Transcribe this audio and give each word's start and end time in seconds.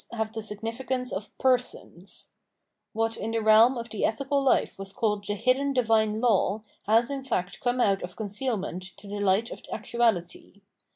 have 0.13 0.33
the 0.33 0.41
significance 0.41 1.11
of 1.13 1.29
Persons, 1.37 2.29
What 2.91 3.15
in 3.17 3.29
the 3.29 3.39
realm 3.43 3.77
of 3.77 3.89
the 3.91 4.03
ethical 4.03 4.43
hfe 4.45 4.75
was 4.79 4.93
called 4.93 5.27
the 5.27 5.35
hidden 5.35 5.73
divine 5.73 6.19
law 6.19 6.63
has 6.87 7.11
in 7.11 7.23
fact 7.23 7.59
come 7.59 7.79
out 7.79 8.01
of 8.01 8.15
concealment 8.15 8.81
to 8.97 9.05
the 9.07 9.23
fight 9.23 9.51
of 9.51 9.61
actuality. 9.71 10.61